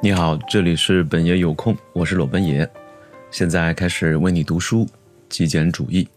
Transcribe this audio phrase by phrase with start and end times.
[0.00, 2.68] 你好，这里是本爷有空，我是裸奔爷，
[3.32, 4.86] 现在开始为你读书。
[5.28, 6.08] 极简主义，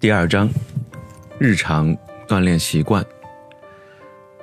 [0.00, 0.50] 第二章，
[1.38, 1.96] 日常
[2.26, 3.06] 锻炼习惯。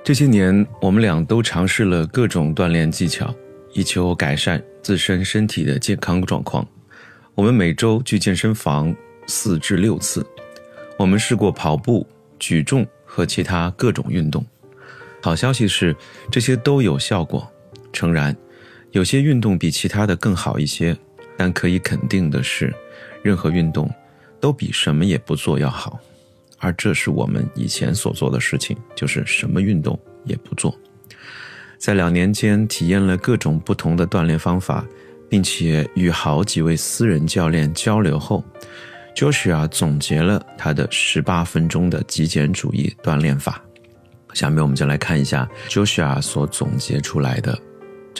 [0.05, 3.35] 这些年，我们俩都尝试了各种锻炼技巧，
[3.73, 6.65] 以求改善自身身体的健康状况。
[7.35, 8.95] 我们每周去健身房
[9.27, 10.25] 四至六次，
[10.97, 12.07] 我们试过跑步、
[12.39, 14.45] 举重和其他各种运动。
[15.21, 15.93] 好消息是，
[16.31, 17.45] 这些都有效果。
[17.91, 18.33] 诚然。
[18.91, 20.95] 有些运动比其他的更好一些，
[21.37, 22.73] 但可以肯定的是，
[23.23, 23.89] 任何运动
[24.39, 25.99] 都比什么也不做要好。
[26.59, 30.77] 而这是我们以前所做的事情，就是什么运动也不做。
[31.77, 34.85] 在两年间体验了各种不同的锻炼方法，
[35.27, 38.43] 并且与好几位私人教练交流后
[39.15, 43.63] ，Joshua 总结了他的十八分钟的极简主义锻炼法。
[44.33, 47.57] 下面我们就来看一下 Joshua 所总结出来的。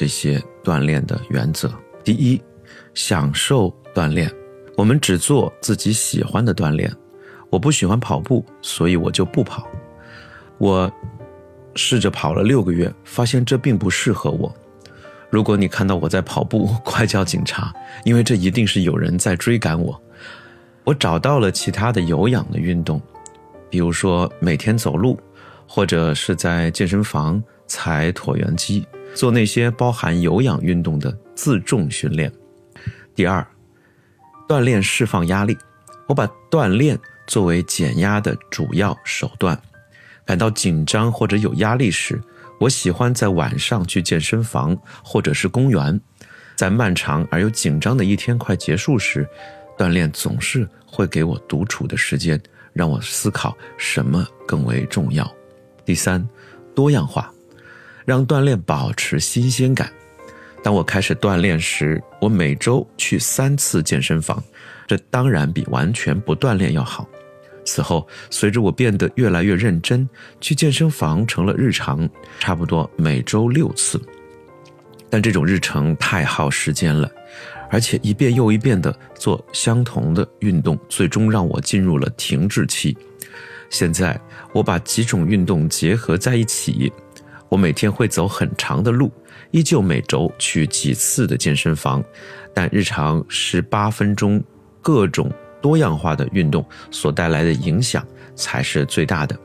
[0.02, 1.72] 这些锻炼的原则：
[2.04, 2.42] 第一，
[2.96, 4.34] 享受锻炼。
[4.76, 6.92] 我们只做自己喜欢的锻炼。
[7.52, 9.68] 我不喜欢跑步，所以我就不跑。
[10.58, 10.92] 我
[11.76, 14.52] 试着跑了六个月，发现这并不适合我。
[15.30, 17.72] 如果你看到我在跑步， 快叫警察，
[18.04, 20.02] 因为这一定是有人在追赶我。
[20.84, 23.00] 我找到了其他的有氧的运动，
[23.70, 25.20] 比如说每天走路，
[25.68, 28.84] 或者是在健身房踩椭圆机。
[29.14, 32.31] 做那些包含有氧运动的自重训练。
[33.14, 33.45] 第二，
[34.48, 35.58] 锻炼释放压力。
[36.08, 39.59] 我把锻炼作为减压的主要手段。
[40.26, 42.22] 感到紧张或者有压力时，
[42.59, 46.00] 我喜欢在晚上去健身房或者是公园。
[46.56, 49.28] 在漫长而又紧张的一天快结束时，
[49.78, 52.40] 锻炼总是会给我独处的时间，
[52.72, 55.30] 让我思考什么更为重要。
[55.84, 56.28] 第三，
[56.75, 57.34] 多样化。
[58.12, 59.90] 让锻炼保持新鲜感。
[60.62, 64.44] 当我开始锻炼时，我每周去三次健身房，
[64.86, 67.08] 这当然比完全不锻炼要好。
[67.63, 70.06] 此后，随着我变得越来越认真，
[70.41, 73.97] 去健身房成了日常，差不多每周六次。
[75.09, 77.09] 但这种日程太耗时间了，
[77.69, 82.97] 而且一遍又一遍地做相同的运动，最终让我进入了停滞期。
[83.69, 84.19] 现在，
[84.52, 86.91] 我把几种运动结合在一起。
[87.51, 89.12] 我每天会走很长的路，
[89.51, 92.01] 依旧每周去几次的健身房，
[92.53, 94.41] 但日常十八分钟
[94.81, 95.29] 各种
[95.62, 99.38] 多样化的运动所带来的影响才是最大的。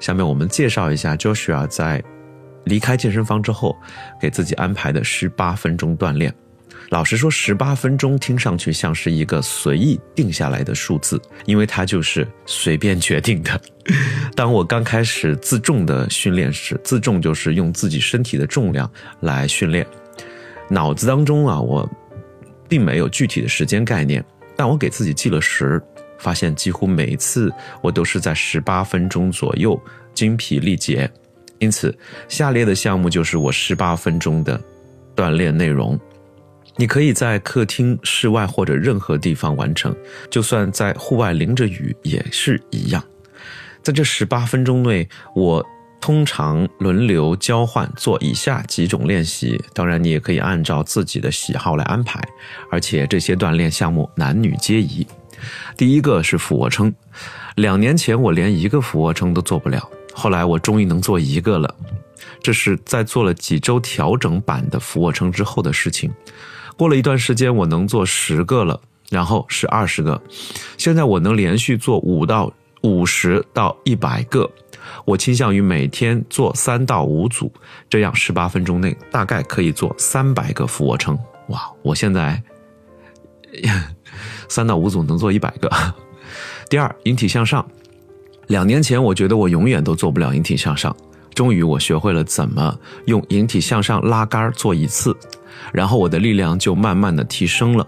[0.00, 2.02] 下面我们介绍一下 Joshua 在
[2.64, 3.76] 离开健身房之后
[4.20, 6.34] 给自己安排的十八分钟锻炼。
[6.90, 13.60] 老实说，十八分钟听上去像是一个随意定下来的数字，因为它就是随便决定的。
[14.34, 18.90] 当我刚开始自重的训练时，自重就是用自己身体的重量
[19.20, 19.86] 来训练。
[20.68, 21.88] 脑子当中啊，我
[22.68, 24.24] 并没有具体的时间概念，
[24.56, 25.80] 但我给自己记了时，
[26.18, 27.52] 发现几乎每次
[27.82, 29.80] 我都是在十八分钟左右
[30.12, 31.08] 精疲力竭。
[31.60, 31.96] 因此，
[32.28, 34.60] 下列的项目就是我十八分钟的
[35.14, 35.96] 锻炼内容。
[36.80, 39.94] 你可以在客厅、室外或者任何地方完成，
[40.30, 43.04] 就算在户外淋着雨也是一样。
[43.82, 45.62] 在这十八分钟内，我
[46.00, 49.62] 通常轮流交换做以下几种练习。
[49.74, 52.18] 当然，你也可以按照自己的喜好来安排，
[52.70, 55.06] 而且这些锻炼项目男女皆宜。
[55.76, 56.90] 第一个是俯卧撑，
[57.56, 61.76] 两年前我连一个俯卧撑都做不了，后来我终于能做一个了。
[62.42, 66.10] 这是在做了几周调整版的俯卧撑之后的事情。
[66.80, 68.80] 过了一段时间，我能做十个了，
[69.10, 70.18] 然后是二十个，
[70.78, 74.50] 现在我能连续做五到五十到一百个。
[75.04, 77.52] 我倾向于每天做三到五组，
[77.90, 81.18] 这样十八分钟内大概可以做三百个俯卧撑。
[81.48, 82.42] 哇，我现在
[84.48, 85.70] 三到五组能做一百个。
[86.70, 87.70] 第二，引体向上，
[88.46, 90.96] 两年前我觉得我永远都做不了引体向上。
[91.40, 95.16] 终于，我学会了怎么用引体向上拉杆做一次，
[95.72, 97.86] 然后我的力量就慢慢的提升了，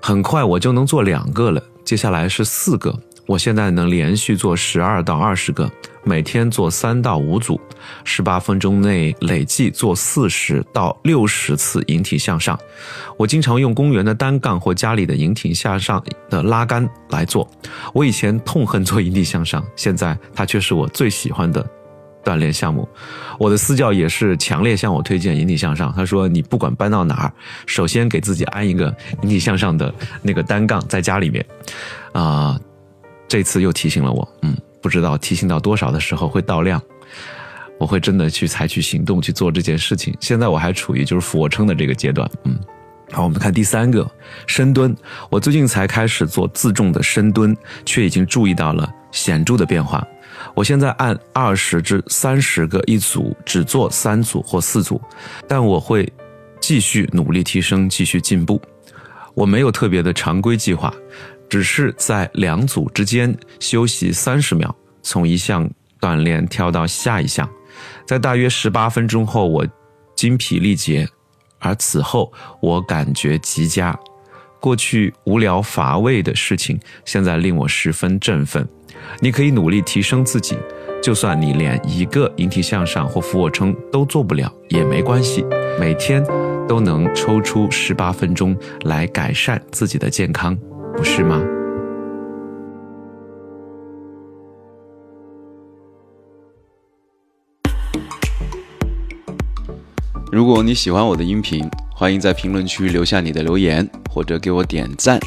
[0.00, 1.60] 很快我就能做两个了。
[1.84, 2.96] 接下来是四个，
[3.26, 5.68] 我现在能连续做十二到二十个，
[6.04, 7.60] 每天做三到五组，
[8.04, 12.56] 十八分钟内累计做四十到六十次引体向上。
[13.16, 16.00] 我经常用公园的单杠或家里的引体向上
[16.30, 17.50] 的拉杆来做。
[17.92, 21.68] 我以前痛恨做引体向上，现在它却是我最喜欢的。
[22.24, 22.88] 锻炼项目，
[23.38, 25.92] 我的私教也是强烈向我推荐引体向上。
[25.94, 27.32] 他说：“你不管搬到哪儿，
[27.66, 29.92] 首先给自己安一个引体向上的
[30.22, 31.44] 那个单杠在家里面。”
[32.12, 32.58] 啊，
[33.28, 36.80] 这次又提醒了我，嗯，不知道提醒到多少的时候会到量。
[37.76, 40.16] 我会真的去采取行动去做这件事情。
[40.20, 42.58] 现在我还处于就是俯卧撑的这个阶段，嗯。
[43.12, 44.10] 好，我们看第三个
[44.46, 44.96] 深蹲。
[45.28, 47.54] 我最近才开始做自重的深蹲，
[47.84, 50.04] 却已经注意到了显著的变化。
[50.54, 55.00] 我现在按二十至三十个一组，只做三组或四组，
[55.48, 56.10] 但我会
[56.60, 58.60] 继续努力提升，继续进步。
[59.34, 60.94] 我没有特别的常规计划，
[61.48, 65.68] 只是在两组之间休息三十秒，从一项
[66.00, 67.48] 锻炼跳到下一项，
[68.06, 69.66] 在大约十八分钟后，我
[70.14, 71.08] 精疲力竭。
[71.58, 72.30] 而此后，
[72.60, 73.98] 我感觉极佳。
[74.64, 78.66] 过去无聊乏味的事情，现在令我十分振奋。
[79.20, 80.56] 你可以努力提升自己，
[81.02, 85.44] 就算你连一个引体向上或俯卧撑都做不了也没关系。
[85.78, 86.24] 每天
[86.66, 90.56] 都能抽出十八分钟来改善自己的健康，
[90.96, 91.44] 不是吗？
[100.32, 105.18] 如果你喜欢我的音频，欢迎在评论区留下你的留言，或者给我点赞。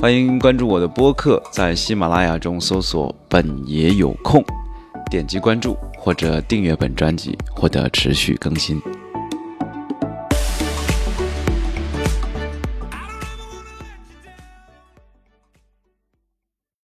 [0.00, 4.42] 欢迎关注我的播客，在喜马拉雅中搜索“本爷有空”，
[5.10, 8.80] 点击关注或者订阅本专辑，获得持续更新。